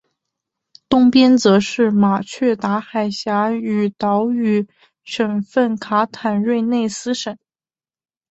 [0.89, 4.67] 东边则是马却达海峡与岛屿
[5.03, 7.37] 省份卡坦端内斯省。